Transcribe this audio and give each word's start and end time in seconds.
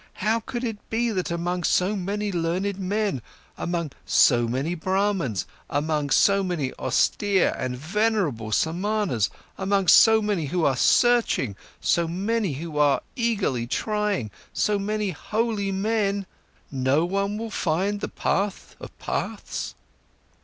How 0.15 0.39
could 0.39 0.63
it 0.63 0.79
be 0.89 1.11
that 1.11 1.29
among 1.29 1.63
so 1.63 1.95
many 1.95 2.31
learned 2.31 2.79
men, 2.79 3.21
among 3.55 3.91
so 4.03 4.47
many 4.47 4.73
Brahmans, 4.73 5.45
among 5.69 6.09
so 6.09 6.43
many 6.43 6.73
austere 6.79 7.53
and 7.55 7.77
venerable 7.77 8.51
Samanas, 8.51 9.29
among 9.59 9.89
so 9.89 10.19
many 10.19 10.47
who 10.47 10.65
are 10.65 10.75
searching, 10.75 11.55
so 11.81 12.07
many 12.07 12.53
who 12.53 12.79
are 12.79 13.03
eagerly 13.15 13.67
trying, 13.67 14.31
so 14.53 14.79
many 14.79 15.11
holy 15.11 15.71
men, 15.71 16.25
no 16.71 17.05
one 17.05 17.37
will 17.37 17.51
find 17.51 17.99
the 17.99 18.09
path 18.09 18.75
of 18.79 18.97
paths?" 18.97 19.75